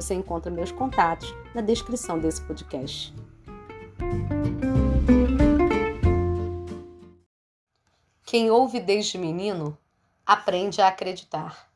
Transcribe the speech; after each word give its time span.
Você 0.00 0.14
encontra 0.14 0.50
meus 0.50 0.72
contatos 0.72 1.28
na 1.54 1.60
descrição 1.60 2.18
desse 2.18 2.40
podcast. 2.40 3.14
Quem 8.24 8.50
ouve 8.50 8.80
desde 8.80 9.18
menino 9.18 9.76
aprende 10.24 10.80
a 10.80 10.88
acreditar 10.88 11.70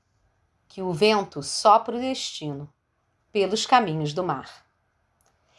que 0.67 0.81
o 0.81 0.91
vento 0.91 1.43
sopra 1.43 1.97
o 1.97 2.01
destino 2.01 2.67
pelos 3.31 3.67
caminhos 3.67 4.15
do 4.15 4.25
mar. 4.25 4.65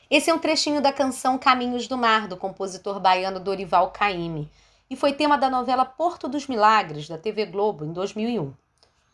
Esse 0.10 0.32
é 0.32 0.34
um 0.34 0.40
trechinho 0.40 0.82
da 0.82 0.92
canção 0.92 1.38
Caminhos 1.38 1.88
do 1.88 1.96
Mar, 1.96 2.28
do 2.28 2.36
compositor 2.36 3.00
baiano 3.00 3.40
Dorival 3.40 3.92
Caymmi, 3.92 4.52
e 4.90 4.96
foi 4.96 5.14
tema 5.14 5.38
da 5.38 5.52
novela 5.52 5.86
Porto 5.86 6.28
dos 6.28 6.48
Milagres, 6.48 7.08
da 7.08 7.18
TV 7.20 7.46
Globo, 7.46 7.86
em 7.86 7.94
2001. 7.94 8.52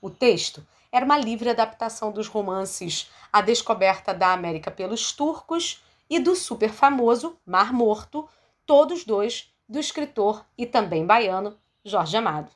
O 0.02 0.10
texto 0.10 0.66
era 0.91 1.05
uma 1.05 1.18
livre 1.18 1.50
adaptação 1.50 2.12
dos 2.12 2.27
romances 2.27 3.09
A 3.32 3.41
Descoberta 3.41 4.13
da 4.13 4.34
América 4.34 4.70
pelos 4.70 5.12
Turcos 5.13 5.82
e 6.10 6.20
do 6.20 6.35
super 6.35 6.70
famoso 6.70 7.38
Mar 7.46 7.71
Morto, 7.71 8.27
todos 8.66 9.05
dois 9.05 9.54
do 9.68 9.79
escritor 9.79 10.46
e 10.57 10.66
também 10.66 11.05
baiano 11.05 11.57
Jorge 11.85 12.18
Amado. 12.18 12.51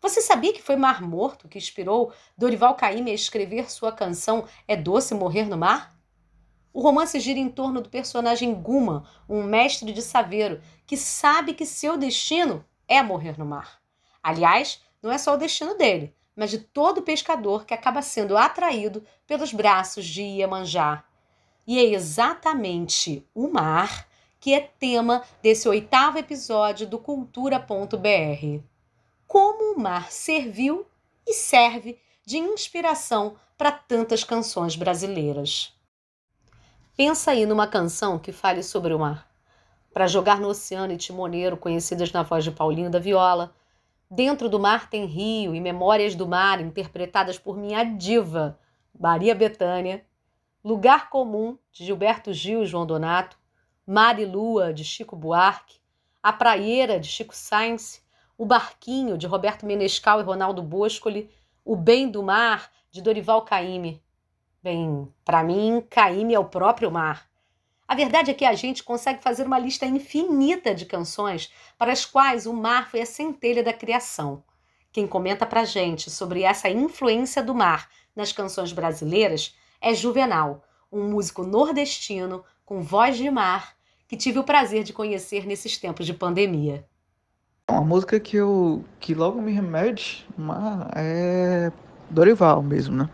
Você 0.00 0.20
sabia 0.20 0.52
que 0.52 0.62
foi 0.62 0.76
Mar 0.76 1.00
Morto 1.00 1.48
que 1.48 1.56
inspirou 1.56 2.12
Dorival 2.36 2.74
Caymmi 2.74 3.12
a 3.12 3.14
escrever 3.14 3.70
sua 3.70 3.92
canção 3.92 4.44
É 4.66 4.76
Doce 4.76 5.14
Morrer 5.14 5.48
no 5.48 5.56
Mar? 5.56 5.94
O 6.72 6.80
romance 6.80 7.20
gira 7.20 7.38
em 7.38 7.48
torno 7.48 7.80
do 7.80 7.88
personagem 7.88 8.52
Guma, 8.52 9.08
um 9.28 9.44
mestre 9.44 9.92
de 9.92 10.02
saveiro 10.02 10.60
que 10.84 10.96
sabe 10.96 11.54
que 11.54 11.64
seu 11.64 11.96
destino 11.96 12.64
é 12.88 13.00
morrer 13.00 13.38
no 13.38 13.46
mar. 13.46 13.80
Aliás, 14.20 14.82
não 15.00 15.12
é 15.12 15.16
só 15.16 15.34
o 15.34 15.36
destino 15.36 15.78
dele, 15.78 16.12
mas 16.36 16.50
de 16.50 16.58
todo 16.58 17.02
pescador 17.02 17.64
que 17.64 17.74
acaba 17.74 18.02
sendo 18.02 18.36
atraído 18.36 19.04
pelos 19.26 19.52
braços 19.52 20.04
de 20.04 20.22
Iemanjá. 20.22 21.04
E 21.66 21.78
é 21.78 21.84
exatamente 21.84 23.26
o 23.34 23.48
mar 23.48 24.06
que 24.38 24.52
é 24.52 24.60
tema 24.60 25.22
desse 25.42 25.66
oitavo 25.68 26.18
episódio 26.18 26.86
do 26.86 26.98
Cultura.br. 26.98 28.62
Como 29.26 29.74
o 29.74 29.80
mar 29.80 30.12
serviu 30.12 30.86
e 31.26 31.32
serve 31.32 31.98
de 32.26 32.36
inspiração 32.36 33.36
para 33.56 33.72
tantas 33.72 34.22
canções 34.22 34.76
brasileiras. 34.76 35.72
Pensa 36.96 37.30
aí 37.30 37.46
numa 37.46 37.66
canção 37.66 38.18
que 38.18 38.32
fale 38.32 38.62
sobre 38.62 38.92
o 38.92 38.98
mar. 38.98 39.26
Para 39.92 40.06
jogar 40.06 40.40
no 40.40 40.48
oceano 40.48 40.92
e 40.92 40.96
timoneiro, 40.96 41.56
conhecidas 41.56 42.12
na 42.12 42.22
voz 42.22 42.44
de 42.44 42.50
Paulinho 42.50 42.90
da 42.90 42.98
Viola, 42.98 43.54
Dentro 44.14 44.48
do 44.48 44.60
mar 44.60 44.88
tem 44.88 45.06
rio 45.06 45.56
e 45.56 45.60
memórias 45.60 46.14
do 46.14 46.24
mar 46.24 46.60
interpretadas 46.60 47.36
por 47.36 47.56
minha 47.56 47.82
diva, 47.82 48.56
Maria 48.96 49.34
Bethânia. 49.34 50.06
Lugar 50.62 51.10
Comum, 51.10 51.58
de 51.72 51.84
Gilberto 51.84 52.32
Gil 52.32 52.62
e 52.62 52.66
João 52.66 52.86
Donato. 52.86 53.36
Mar 53.84 54.20
e 54.20 54.24
Lua, 54.24 54.72
de 54.72 54.84
Chico 54.84 55.16
Buarque. 55.16 55.80
A 56.22 56.32
Praieira, 56.32 57.00
de 57.00 57.08
Chico 57.08 57.34
Sainz. 57.34 58.06
O 58.38 58.46
Barquinho, 58.46 59.18
de 59.18 59.26
Roberto 59.26 59.66
Menescal 59.66 60.20
e 60.20 60.22
Ronaldo 60.22 60.62
Boscoli. 60.62 61.28
O 61.64 61.74
Bem 61.74 62.08
do 62.08 62.22
Mar, 62.22 62.70
de 62.92 63.02
Dorival 63.02 63.42
Caymmi. 63.42 64.00
Bem, 64.62 65.12
para 65.24 65.42
mim, 65.42 65.84
Caymmi 65.90 66.34
é 66.34 66.38
o 66.38 66.44
próprio 66.44 66.88
mar. 66.88 67.28
A 67.86 67.94
verdade 67.94 68.30
é 68.30 68.34
que 68.34 68.44
a 68.44 68.54
gente 68.54 68.82
consegue 68.82 69.22
fazer 69.22 69.46
uma 69.46 69.58
lista 69.58 69.84
infinita 69.84 70.74
de 70.74 70.86
canções 70.86 71.52
para 71.76 71.92
as 71.92 72.06
quais 72.06 72.46
o 72.46 72.52
mar 72.52 72.90
foi 72.90 73.02
a 73.02 73.06
centelha 73.06 73.62
da 73.62 73.72
criação. 73.72 74.42
Quem 74.90 75.06
comenta 75.06 75.44
pra 75.44 75.64
gente 75.64 76.10
sobre 76.10 76.42
essa 76.42 76.68
influência 76.70 77.42
do 77.42 77.54
mar 77.54 77.90
nas 78.16 78.32
canções 78.32 78.72
brasileiras 78.72 79.54
é 79.80 79.92
Juvenal, 79.92 80.64
um 80.90 81.10
músico 81.10 81.42
nordestino 81.42 82.42
com 82.64 82.80
voz 82.80 83.16
de 83.16 83.30
mar 83.30 83.74
que 84.08 84.16
tive 84.16 84.38
o 84.38 84.44
prazer 84.44 84.82
de 84.82 84.92
conhecer 84.92 85.46
nesses 85.46 85.76
tempos 85.76 86.06
de 86.06 86.14
pandemia. 86.14 86.86
Uma 87.70 87.82
música 87.82 88.20
que 88.20 88.36
eu 88.36 88.84
que 89.00 89.14
logo 89.14 89.42
me 89.42 89.52
remete 89.52 90.26
mar 90.38 90.90
é 90.94 91.72
Dorival 92.08 92.62
mesmo, 92.62 92.96
né? 92.96 93.10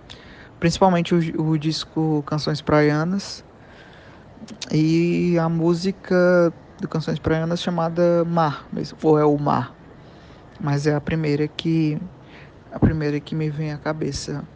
Principalmente 0.58 1.14
o, 1.14 1.42
o 1.42 1.58
disco 1.58 2.22
Canções 2.26 2.60
Praianas 2.60 3.44
e 4.72 5.38
a 5.38 5.48
música 5.48 6.52
do 6.80 6.88
Canções 6.88 7.18
Praianas 7.18 7.60
chamada 7.60 8.24
Mar, 8.24 8.66
ou 9.02 9.18
é 9.18 9.24
o 9.24 9.36
Mar. 9.38 9.74
Mas 10.60 10.86
é 10.86 10.94
a 10.94 11.00
primeira 11.00 11.48
que 11.48 11.98
a 12.70 12.78
primeira 12.78 13.20
que 13.20 13.34
me 13.34 13.50
vem 13.50 13.72
à 13.72 13.78
cabeça. 13.78 14.46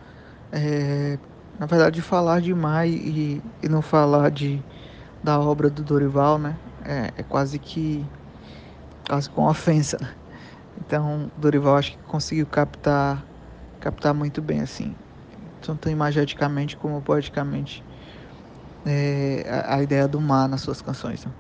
É, 0.53 1.19
na 1.59 1.67
verdade, 1.67 2.01
falar 2.03 2.41
de 2.41 2.55
mar 2.55 2.87
e, 2.87 3.43
e 3.63 3.69
não 3.69 3.83
falar 3.83 4.31
de, 4.31 4.63
da 5.23 5.39
obra 5.39 5.69
do 5.69 5.83
Dorival, 5.83 6.39
né? 6.39 6.57
É, 6.85 7.21
é 7.21 7.23
quase 7.23 7.59
que 7.59 8.05
quase 9.07 9.29
com 9.31 9.47
ofensa. 9.47 9.99
Então, 10.81 11.31
Dorival 11.37 11.77
acho 11.77 11.93
que 11.93 11.99
conseguiu 12.05 12.47
captar 12.47 13.25
captar 13.81 14.15
muito 14.15 14.41
bem 14.41 14.61
assim, 14.61 14.95
tanto 15.61 15.91
imageticamente 15.91 16.75
como 16.77 17.03
poeticamente 17.03 17.85
é, 18.85 19.47
a, 19.49 19.77
a, 19.77 19.83
ideia 19.83 20.07
do 20.07 20.21
mar 20.21 20.49
nas 20.49 20.61
suas 20.61 20.83
canções. 20.83 21.25
Né? 21.25 21.33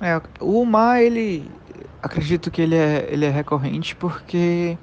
É, 0.00 0.20
o 0.40 0.64
mar, 0.64 1.02
ele. 1.02 1.50
Acredito 2.02 2.50
que 2.50 2.60
ele 2.60 2.74
é, 2.74 3.06
ele 3.08 3.24
é 3.24 3.30
recorrente 3.30 3.94
porque 3.94 4.76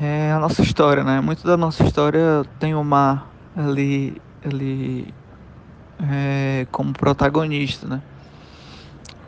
é 0.00 0.32
a 0.32 0.38
nossa 0.40 0.62
história, 0.62 1.04
né? 1.04 1.20
Muito 1.20 1.46
da 1.46 1.56
nossa 1.56 1.84
história 1.84 2.44
tem 2.58 2.74
o 2.74 2.82
mar 2.82 3.30
ali, 3.56 4.20
ali 4.44 5.14
é, 6.00 6.66
como 6.70 6.92
protagonista, 6.92 7.86
né? 7.86 8.02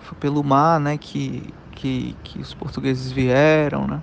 Foi 0.03 0.17
pelo 0.19 0.43
mar, 0.43 0.81
né, 0.81 0.99
que, 0.99 1.53
que, 1.73 2.17
que 2.25 2.41
os 2.41 2.55
portugueses 2.55 3.13
vieram, 3.13 3.87
né? 3.87 4.03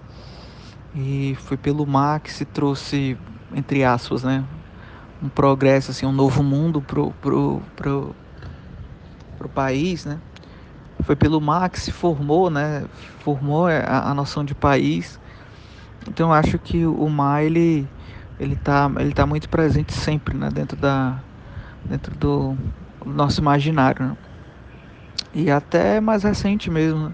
E 0.96 1.36
foi 1.42 1.58
pelo 1.58 1.86
mar 1.86 2.20
que 2.20 2.32
se 2.32 2.46
trouxe, 2.46 3.18
entre 3.54 3.84
aspas, 3.84 4.24
né, 4.24 4.44
um 5.22 5.30
progresso, 5.30 5.92
assim, 5.92 6.06
um 6.06 6.12
novo 6.12 6.44
mundo 6.44 6.82
pro, 6.82 7.12
pro, 7.22 7.62
pro, 7.76 8.16
pro 9.38 9.50
país, 9.50 10.06
né? 10.06 10.20
Foi 11.04 11.16
pelo 11.16 11.40
mar 11.40 11.70
que 11.70 11.80
se 11.80 11.92
formou, 11.92 12.50
né? 12.50 12.86
Formou 13.20 13.68
a, 13.68 14.10
a 14.10 14.14
noção 14.14 14.44
de 14.44 14.54
país. 14.54 15.20
Então 16.08 16.32
acho 16.32 16.58
que 16.58 16.86
o 16.86 17.10
mar 17.10 17.44
ele 17.44 17.88
ele 18.40 18.56
tá 18.56 18.90
ele 18.98 19.14
tá 19.14 19.26
muito 19.26 19.50
presente 19.50 19.94
sempre, 19.94 20.36
né? 20.36 20.50
Dentro 20.50 20.78
da 20.78 21.20
dentro 21.86 22.16
do 22.16 22.58
nosso 23.06 23.42
imaginário. 23.42 24.06
Né? 24.06 24.18
E 25.34 25.52
até 25.52 26.00
mais 26.00 26.24
recente 26.24 26.70
mesmo, 26.70 27.10
né? 27.10 27.14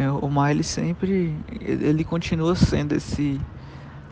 é, 0.00 0.10
o 0.10 0.28
mar 0.28 0.50
ele 0.50 0.62
sempre 0.62 1.36
ele 1.60 2.04
continua 2.04 2.54
sendo 2.54 2.94
esse 2.94 3.40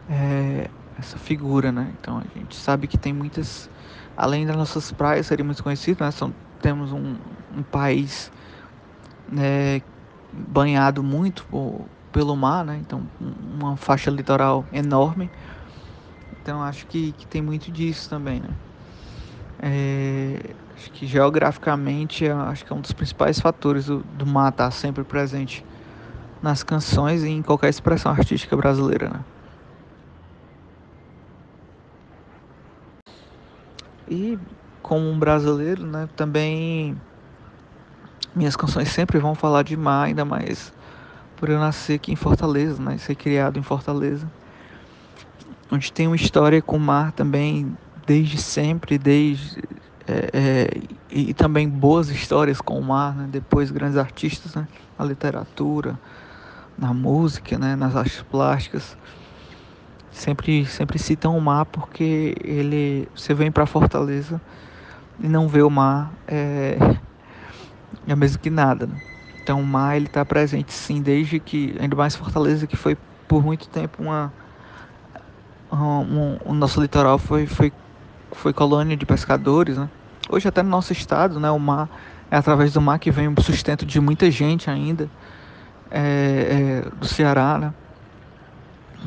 é, 0.09 0.70
essa 0.99 1.19
figura, 1.19 1.71
né? 1.71 1.93
Então 2.00 2.19
a 2.19 2.39
gente 2.39 2.56
sabe 2.56 2.89
que 2.89 2.99
tem 2.99 3.12
muitas, 3.12 3.71
além 4.17 4.45
das 4.45 4.56
nossas 4.56 4.91
praias 4.93 5.27
serem 5.27 5.47
muito 5.47 5.62
conhecidas, 5.62 6.00
né? 6.00 6.11
São, 6.11 6.35
temos 6.61 6.93
um, 6.93 7.17
um 7.56 7.62
país 7.62 8.31
né, 9.31 9.81
banhado 10.33 11.03
muito 11.03 11.47
por, 11.47 11.87
pelo 12.11 12.35
mar, 12.37 12.65
né? 12.65 12.79
Então 12.81 13.09
uma 13.21 13.77
faixa 13.77 14.11
litoral 14.11 14.67
enorme. 14.73 15.31
Então 16.43 16.62
acho 16.62 16.87
que, 16.87 17.12
que 17.12 17.27
tem 17.27 17.41
muito 17.41 17.71
disso 17.71 18.11
também, 18.11 18.41
né? 18.41 18.49
É, 19.61 20.55
acho 20.75 20.91
que 20.93 21.06
geograficamente 21.06 22.29
acho 22.29 22.65
que 22.65 22.73
é 22.73 22.77
um 22.77 22.81
dos 22.81 22.93
principais 22.93 23.41
fatores 23.41 23.87
do, 23.87 24.05
do 24.05 24.25
mar 24.25 24.51
estar 24.51 24.71
sempre 24.71 25.03
presente 25.05 25.65
nas 26.41 26.62
canções 26.62 27.25
e 27.25 27.29
em 27.29 27.43
qualquer 27.43 27.69
expressão 27.69 28.12
artística 28.12 28.56
brasileira, 28.56 29.09
né? 29.09 29.25
E 34.10 34.38
como 34.82 35.08
um 35.08 35.19
brasileiro, 35.19 35.87
né, 35.87 36.08
também 36.16 36.96
minhas 38.34 38.56
canções 38.56 38.88
sempre 38.88 39.19
vão 39.19 39.34
falar 39.34 39.62
de 39.62 39.76
mar, 39.76 40.06
ainda 40.06 40.25
mais 40.25 40.72
por 41.37 41.49
eu 41.49 41.58
nascer 41.58 41.94
aqui 41.94 42.12
em 42.12 42.16
Fortaleza, 42.16 42.82
né, 42.82 42.99
ser 42.99 43.14
criado 43.14 43.58
em 43.58 43.62
Fortaleza, 43.62 44.28
onde 45.70 45.93
tem 45.93 46.06
uma 46.06 46.16
história 46.16 46.60
com 46.60 46.76
o 46.76 46.81
mar 46.81 47.12
também 47.12 47.76
desde 48.06 48.38
sempre, 48.38 48.96
desde 48.96 49.62
é, 50.08 50.31
é, 50.32 50.70
e, 51.10 51.34
também 51.34 51.69
boas 51.69 52.08
histórias 52.08 52.62
com 52.62 52.78
o 52.78 52.82
mar, 52.82 53.14
né? 53.14 53.28
depois 53.31 53.70
grandes 53.70 53.99
artistas 53.99 54.55
né? 54.55 54.66
na 54.99 55.05
literatura, 55.05 55.99
na 56.78 56.94
música, 56.94 57.58
né? 57.58 57.76
nas 57.76 57.94
artes 57.94 58.22
plásticas. 58.22 58.96
Sempre, 60.19 60.67
sempre 60.67 60.99
citam 60.99 61.38
o 61.38 61.41
mar 61.41 61.65
porque 61.65 62.35
ele, 62.43 63.09
você 63.15 63.32
vem 63.32 63.53
para 63.53 63.65
Fortaleza 63.67 64.41
e 65.20 65.29
não 65.29 65.47
vê 65.47 65.62
o 65.62 65.70
mar 65.70 66.11
é, 66.26 66.76
é 68.05 68.17
mesmo 68.17 68.41
que 68.41 68.50
nada. 68.50 68.88
Né? 68.88 68.94
Então 69.41 69.61
o 69.61 69.65
mar 69.65 69.97
ele 69.97 70.06
está 70.06 70.25
presente 70.25 70.73
sim 70.73 71.00
desde 71.00 71.38
que, 71.38 71.73
ainda 71.79 71.94
mais 71.94 72.17
Fortaleza 72.17 72.67
que 72.67 72.75
foi 72.75 72.99
por 73.29 73.44
muito 73.44 73.69
tempo 73.69 74.03
uma 74.03 74.32
um, 75.70 75.76
um, 75.76 76.38
o 76.47 76.53
nosso 76.53 76.82
litoral 76.82 77.17
foi, 77.17 77.47
foi, 77.47 77.73
foi 78.32 78.53
colônia 78.53 78.97
de 78.97 79.06
pescadores, 79.06 79.79
né? 79.79 79.88
Hoje 80.29 80.49
até 80.49 80.65
no 80.65 80.69
nosso 80.69 80.93
estado, 80.93 81.38
né, 81.38 81.49
o 81.49 81.61
mar 81.61 81.88
é 82.29 82.37
através 82.37 82.73
do 82.73 82.81
mar 82.81 82.99
que 82.99 83.12
vem 83.12 83.29
o 83.29 83.41
sustento 83.41 83.87
de 83.87 84.00
muita 84.00 84.29
gente 84.32 84.69
ainda 84.69 85.09
é, 85.93 86.82
é, 86.82 86.91
do 86.91 87.06
Ceará, 87.06 87.56
né? 87.56 87.73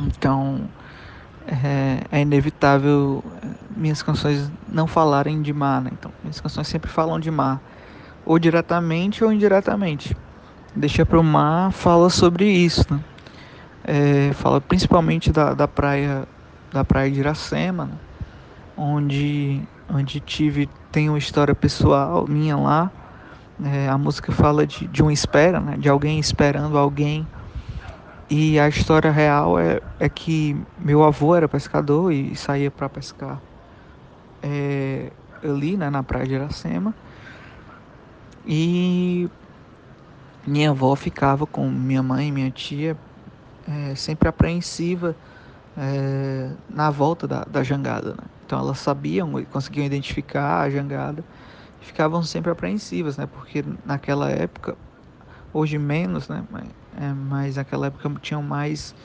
Então 0.08 0.70
é, 1.48 2.02
é, 2.12 2.22
inevitável 2.22 3.24
é, 3.42 3.48
minhas 3.76 4.02
canções 4.02 4.52
não 4.68 4.88
falarem 4.88 5.42
de 5.42 5.54
mar, 5.54 5.82
né? 5.82 5.90
Então 5.94 6.12
minhas 6.24 6.40
canções 6.40 6.68
sempre 6.68 6.90
falam 6.90 7.20
de 7.20 7.32
mar, 7.32 7.62
ou 8.26 8.38
diretamente 8.38 9.24
ou 9.24 9.32
indiretamente. 9.32 10.16
Deixa 10.76 11.06
para 11.06 11.20
o 11.20 11.24
mar 11.24 11.72
fala 11.72 12.10
sobre 12.10 12.50
isso, 12.50 12.86
né? 12.90 13.00
É, 13.84 14.32
fala 14.34 14.62
principalmente 14.62 15.32
da, 15.32 15.54
da 15.54 15.68
praia 15.68 16.28
da 16.72 16.86
praia 16.86 17.12
de 17.12 17.20
Iracema, 17.20 17.86
né? 17.86 17.96
onde 18.78 19.62
onde 19.94 20.20
tive 20.20 20.70
tem 20.92 21.10
uma 21.10 21.18
história 21.18 21.54
pessoal 21.54 22.26
minha 22.28 22.56
lá. 22.56 22.92
É, 23.64 23.90
a 23.90 23.98
música 23.98 24.32
fala 24.32 24.66
de, 24.66 24.88
de 24.88 25.02
uma 25.02 25.14
espera, 25.14 25.60
né? 25.60 25.76
de 25.78 25.90
alguém 25.90 26.20
esperando 26.20 26.78
alguém. 26.78 27.28
E 28.34 28.58
a 28.58 28.70
história 28.70 29.12
real 29.12 29.60
é, 29.60 29.82
é 30.00 30.08
que 30.08 30.56
meu 30.80 31.04
avô 31.04 31.36
era 31.36 31.50
pescador 31.50 32.14
e 32.14 32.34
saía 32.34 32.72
para 32.72 32.88
pescar 32.88 33.42
é, 34.42 35.12
ali 35.44 35.76
né, 35.76 35.90
na 35.90 36.02
praia 36.02 36.26
de 36.26 36.36
Iracema. 36.36 36.96
E 38.48 39.30
minha 40.48 40.70
avó 40.70 40.96
ficava 40.96 41.46
com 41.46 41.70
minha 41.70 42.02
mãe 42.02 42.30
e 42.30 42.32
minha 42.32 42.50
tia 42.50 42.96
é, 43.68 43.96
sempre 43.96 44.30
apreensiva 44.30 45.14
é, 45.78 46.52
na 46.70 46.90
volta 46.90 47.28
da, 47.28 47.44
da 47.44 47.64
jangada. 47.64 48.12
Né? 48.12 48.24
Então 48.46 48.60
elas 48.60 48.80
sabiam 48.80 49.44
conseguiam 49.52 49.86
identificar 49.86 50.62
a 50.62 50.70
jangada 50.70 51.22
e 51.82 51.86
ficavam 51.86 52.24
sempre 52.24 52.50
apreensivas, 52.50 53.18
né? 53.18 53.26
Porque 53.26 53.62
naquela 53.86 54.30
época, 54.30 54.78
hoje 55.52 55.78
menos, 55.78 56.30
né? 56.30 56.46
Mas, 56.50 56.81
é, 57.00 57.14
mas 57.14 57.56
naquela 57.56 57.88
época 57.88 58.10
tinham 58.22 58.42
mais, 58.42 58.96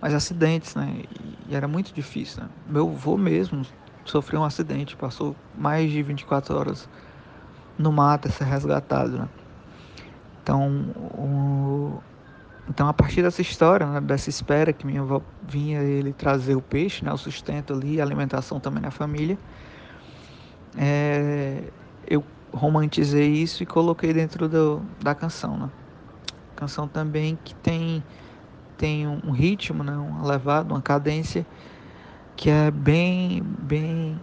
mais 0.00 0.14
acidentes, 0.14 0.74
né? 0.74 1.02
E, 1.48 1.54
era 1.54 1.68
muito 1.68 1.92
difícil. 1.92 2.42
Né? 2.42 2.48
Meu 2.68 2.88
avô 2.88 3.16
mesmo 3.16 3.62
sofreu 4.04 4.40
um 4.40 4.44
acidente, 4.44 4.96
passou 4.96 5.36
mais 5.56 5.90
de 5.90 6.02
24 6.02 6.56
horas 6.56 6.88
no 7.78 7.92
mato 7.92 8.28
a 8.28 8.30
ser 8.30 8.44
resgatado, 8.44 9.18
né? 9.18 9.28
Então, 10.42 10.70
o, 11.18 12.00
então, 12.68 12.88
a 12.88 12.92
partir 12.92 13.22
dessa 13.22 13.42
história, 13.42 13.86
né, 13.86 14.00
dessa 14.00 14.28
espera 14.28 14.72
que 14.72 14.86
minha 14.86 15.00
avó 15.00 15.20
vinha 15.42 15.82
ele 15.82 16.12
trazer 16.12 16.56
o 16.56 16.62
peixe, 16.62 17.04
né, 17.04 17.12
o 17.12 17.16
sustento 17.16 17.72
ali, 17.72 18.00
a 18.00 18.04
alimentação 18.04 18.58
também 18.58 18.82
na 18.82 18.90
família, 18.90 19.38
é, 20.76 21.64
eu 22.06 22.24
romantizei 22.52 23.28
isso 23.28 23.62
e 23.62 23.66
coloquei 23.66 24.12
dentro 24.12 24.48
do, 24.48 24.82
da 25.02 25.14
canção. 25.14 25.56
Né? 25.56 25.70
Canção 26.56 26.88
também 26.88 27.38
que 27.44 27.54
tem, 27.54 28.02
tem 28.78 29.06
um 29.06 29.30
ritmo, 29.30 29.84
né, 29.84 29.96
um 29.96 30.26
levado, 30.26 30.72
uma 30.72 30.80
cadência 30.80 31.46
que 32.34 32.50
é 32.50 32.70
bem, 32.70 33.42
bem, 33.42 34.20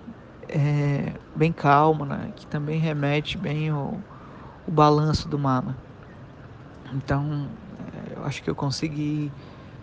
é, 0.49 1.13
bem 1.35 1.53
calma, 1.53 2.05
né, 2.05 2.33
que 2.35 2.45
também 2.47 2.79
remete 2.79 3.37
bem 3.37 3.71
o, 3.71 3.99
o 4.67 4.71
balanço 4.71 5.27
do 5.27 5.37
mar. 5.37 5.63
Né? 5.63 5.75
Então, 6.93 7.47
eu 8.15 8.25
acho 8.25 8.41
que 8.43 8.49
eu 8.49 8.55
consegui, 8.55 9.31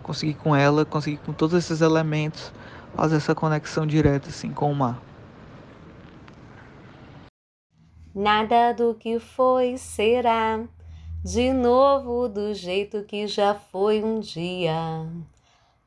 consegui 0.03 0.33
com 0.33 0.55
ela, 0.55 0.85
consegui 0.85 1.17
com 1.17 1.31
todos 1.31 1.55
esses 1.57 1.81
elementos 1.81 2.53
fazer 2.95 3.15
essa 3.15 3.33
conexão 3.33 3.87
direta 3.87 4.29
assim 4.29 4.51
com 4.51 4.71
o 4.71 4.75
mar. 4.75 5.01
Nada 8.13 8.73
do 8.73 8.93
que 8.93 9.19
foi 9.19 9.77
será 9.77 10.59
de 11.23 11.53
novo 11.53 12.27
do 12.27 12.51
jeito 12.53 13.03
que 13.03 13.27
já 13.27 13.53
foi 13.53 14.03
um 14.03 14.19
dia. 14.19 15.07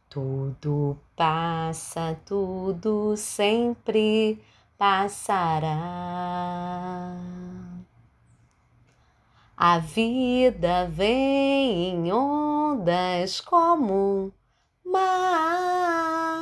Tudo 0.08 0.96
passa, 1.16 2.16
tudo 2.24 3.16
sempre 3.16 4.40
passará. 4.78 5.74
A 9.56 9.78
vida 9.78 10.86
vem 10.88 11.94
em 11.94 12.12
ondas 12.12 13.40
como 13.40 14.32
mar, 14.84 16.38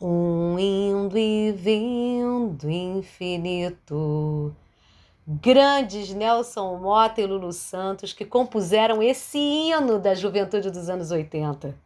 um 0.00 0.58
indo 0.58 1.16
e 1.16 1.52
vindo 1.52 2.68
infinito. 2.68 4.56
Grandes 5.26 6.12
Nelson 6.12 6.76
Mota 6.78 7.20
e 7.20 7.26
Lulu 7.26 7.52
Santos 7.52 8.12
que 8.12 8.24
compuseram 8.24 9.02
esse 9.02 9.38
hino 9.38 9.98
da 9.98 10.14
juventude 10.14 10.70
dos 10.70 10.88
anos 10.88 11.10
80. 11.10 11.76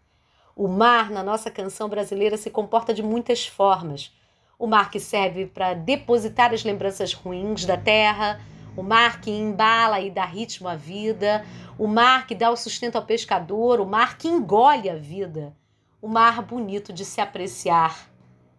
O 0.55 0.67
mar 0.67 1.11
na 1.11 1.23
nossa 1.23 1.50
canção 1.50 1.88
brasileira 1.88 2.37
se 2.37 2.50
comporta 2.50 2.94
de 2.94 3.03
muitas 3.03 3.47
formas. 3.47 4.11
O 4.59 4.67
mar 4.67 4.91
que 4.91 4.99
serve 4.99 5.47
para 5.47 5.75
depositar 5.75 6.55
as 6.55 6.65
lembranças 6.65 7.12
ruins 7.12 7.67
da 7.67 7.77
terra 7.77 8.41
o 8.77 8.83
mar 8.83 9.21
que 9.21 9.31
embala 9.31 10.00
e 10.00 10.11
dá 10.11 10.25
ritmo 10.25 10.69
à 10.69 10.77
vida, 10.77 11.44
o 11.79 11.87
mar 11.87 12.27
que 12.27 12.35
dá 12.35 12.50
o 12.50 12.56
sustento 12.56 12.97
ao 12.97 13.06
pescador, 13.06 13.81
o 13.81 13.87
mar 13.87 14.19
que 14.19 14.29
engole 14.29 14.91
a 14.91 14.94
vida, 14.94 15.56
o 16.00 16.06
mar 16.06 16.43
bonito 16.43 16.93
de 16.93 17.05
se 17.05 17.21
apreciar. 17.21 18.09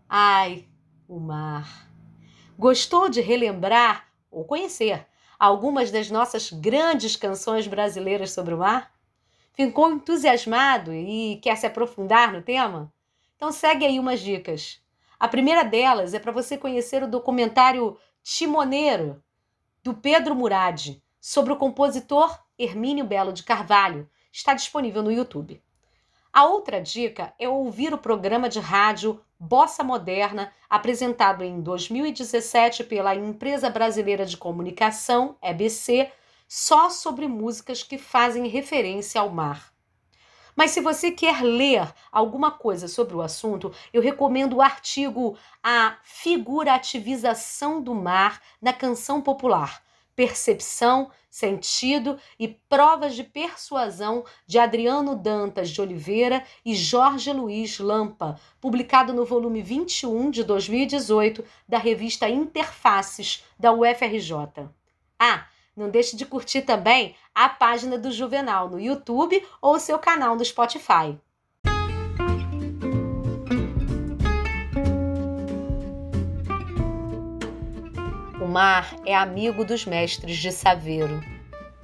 Ai, 0.09 0.65
o 1.07 1.19
mar. 1.19 1.87
Gostou 2.57 3.07
de 3.07 3.21
relembrar 3.21 4.06
ou 4.31 4.45
conhecer 4.45 5.05
algumas 5.39 5.91
das 5.91 6.09
nossas 6.09 6.51
grandes 6.51 7.15
canções 7.15 7.67
brasileiras 7.67 8.31
sobre 8.31 8.53
o 8.53 8.57
mar? 8.57 8.91
Ficou 9.53 9.91
entusiasmado 9.91 10.93
e 10.93 11.39
quer 11.41 11.57
se 11.57 11.65
aprofundar 11.65 12.31
no 12.31 12.41
tema? 12.41 12.91
Então 13.35 13.51
segue 13.51 13.85
aí 13.85 13.99
umas 13.99 14.19
dicas. 14.19 14.81
A 15.19 15.27
primeira 15.27 15.63
delas 15.63 16.13
é 16.13 16.19
para 16.19 16.31
você 16.31 16.57
conhecer 16.57 17.01
o 17.01 17.07
documentário 17.07 17.97
Timoneiro, 18.21 19.23
do 19.83 19.93
Pedro 19.93 20.35
Murad, 20.35 20.97
sobre 21.19 21.53
o 21.53 21.55
compositor 21.55 22.39
Hermínio 22.57 23.05
Belo 23.05 23.31
de 23.31 23.43
Carvalho, 23.43 24.09
está 24.31 24.53
disponível 24.53 25.01
no 25.01 25.11
YouTube. 25.11 25.61
A 26.31 26.45
outra 26.45 26.81
dica 26.81 27.33
é 27.39 27.47
ouvir 27.49 27.93
o 27.93 27.97
programa 27.97 28.49
de 28.49 28.59
rádio 28.59 29.19
Bossa 29.39 29.83
Moderna, 29.83 30.51
apresentado 30.69 31.43
em 31.43 31.61
2017 31.61 32.83
pela 32.83 33.13
Empresa 33.13 33.69
Brasileira 33.69 34.25
de 34.25 34.35
Comunicação, 34.35 35.37
EBC, 35.41 36.11
só 36.47 36.89
sobre 36.89 37.27
músicas 37.27 37.83
que 37.83 37.97
fazem 37.97 38.47
referência 38.47 39.21
ao 39.21 39.29
mar. 39.29 39.71
Mas 40.55 40.71
se 40.71 40.81
você 40.81 41.11
quer 41.11 41.43
ler 41.43 41.87
alguma 42.11 42.49
coisa 42.49 42.87
sobre 42.87 43.15
o 43.15 43.21
assunto, 43.21 43.71
eu 43.93 44.01
recomendo 44.01 44.55
o 44.55 44.61
artigo 44.61 45.37
A 45.61 45.97
Figurativização 46.01 47.79
do 47.79 47.93
Mar 47.93 48.41
na 48.59 48.73
Canção 48.73 49.21
Popular. 49.21 49.83
Percepção, 50.17 51.11
Sentido 51.29 52.17
e 52.39 52.47
Provas 52.47 53.15
de 53.15 53.23
Persuasão 53.23 54.25
de 54.47 54.57
Adriano 54.57 55.15
Dantas 55.15 55.69
de 55.69 55.79
Oliveira 55.79 56.43
e 56.65 56.73
Jorge 56.73 57.31
Luiz 57.31 57.77
Lampa, 57.77 58.39
publicado 58.59 59.13
no 59.13 59.23
volume 59.23 59.61
21 59.61 60.31
de 60.31 60.43
2018 60.43 61.45
da 61.69 61.77
revista 61.77 62.27
Interfaces 62.27 63.45
da 63.59 63.71
UFRJ. 63.71 64.67
Ah, 65.19 65.45
não 65.75 65.87
deixe 65.87 66.15
de 66.15 66.25
curtir 66.25 66.63
também 66.63 67.15
a 67.35 67.47
página 67.47 67.95
do 67.95 68.11
Juvenal 68.11 68.71
no 68.71 68.79
YouTube 68.79 69.45
ou 69.61 69.79
seu 69.79 69.99
canal 69.99 70.35
no 70.35 70.43
Spotify. 70.43 71.15
Mar 78.57 78.95
é 79.05 79.15
amigo 79.15 79.63
dos 79.63 79.85
mestres 79.85 80.35
de 80.35 80.51
Saveiro, 80.51 81.23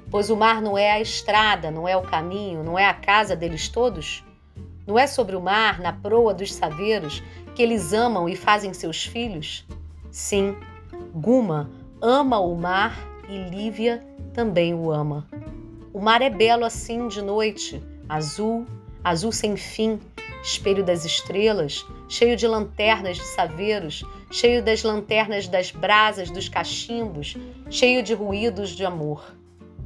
pois 0.09 0.31
o 0.31 0.35
mar 0.35 0.59
não 0.59 0.75
é 0.75 0.93
a 0.93 0.99
estrada, 0.99 1.69
não 1.69 1.87
é 1.87 1.95
o 1.95 2.01
caminho, 2.01 2.63
não 2.63 2.79
é 2.79 2.87
a 2.87 2.95
casa 2.95 3.35
deles 3.35 3.67
todos? 3.69 4.23
Não 4.87 4.97
é 4.97 5.05
sobre 5.05 5.35
o 5.35 5.39
mar, 5.39 5.79
na 5.79 5.93
proa 5.93 6.33
dos 6.33 6.51
saveiros, 6.51 7.21
que 7.53 7.61
eles 7.61 7.93
amam 7.93 8.27
e 8.27 8.35
fazem 8.35 8.73
seus 8.73 9.05
filhos? 9.05 9.67
Sim, 10.09 10.57
Guma 11.13 11.69
ama 12.01 12.39
o 12.39 12.55
mar 12.55 12.97
e 13.29 13.37
Lívia 13.51 14.03
também 14.33 14.73
o 14.73 14.91
ama. 14.91 15.27
O 15.93 16.01
mar 16.01 16.23
é 16.23 16.29
belo 16.31 16.65
assim 16.65 17.07
de 17.07 17.21
noite, 17.21 17.83
azul, 18.09 18.65
azul 19.03 19.31
sem 19.31 19.55
fim, 19.55 19.99
espelho 20.43 20.83
das 20.83 21.05
estrelas, 21.05 21.85
cheio 22.09 22.35
de 22.35 22.45
lanternas 22.45 23.17
de 23.17 23.23
saveiros, 23.23 24.03
cheio 24.29 24.61
das 24.61 24.83
lanternas 24.83 25.47
das 25.47 25.71
brasas 25.71 26.29
dos 26.29 26.49
cachimbos, 26.49 27.37
cheio 27.69 28.03
de 28.03 28.13
ruídos 28.13 28.71
de 28.71 28.85
amor. 28.85 29.33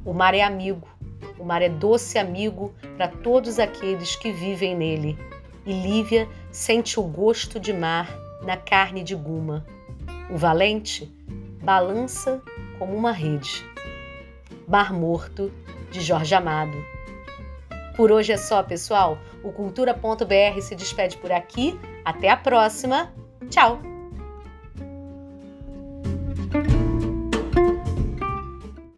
O 0.04 0.12
mar 0.12 0.34
é 0.34 0.42
amigo, 0.42 0.88
o 1.38 1.44
mar 1.44 1.62
é 1.62 1.68
doce 1.68 2.18
amigo 2.18 2.74
para 2.96 3.06
todos 3.06 3.60
aqueles 3.60 4.16
que 4.16 4.32
vivem 4.32 4.74
nele. 4.74 5.16
E 5.64 5.72
Lívia 5.72 6.28
sente 6.50 6.98
o 6.98 7.04
gosto 7.04 7.60
de 7.60 7.72
mar 7.72 8.12
na 8.42 8.56
carne 8.56 9.04
de 9.04 9.14
Guma. 9.14 9.64
O 10.30 10.36
valente 10.36 11.10
balança 11.62 12.42
como 12.78 12.96
uma 12.96 13.12
rede. 13.12 13.64
Mar 14.66 14.92
Morto, 14.92 15.52
de 15.90 16.00
Jorge 16.00 16.34
Amado. 16.34 16.76
Por 17.96 18.10
hoje 18.10 18.32
é 18.32 18.36
só, 18.36 18.62
pessoal. 18.62 19.18
O 19.42 19.52
Cultura.br 19.52 20.60
se 20.60 20.74
despede 20.74 21.16
por 21.18 21.32
aqui. 21.32 21.78
Até 22.04 22.30
a 22.30 22.36
próxima. 22.36 23.12
Tchau! 23.48 23.97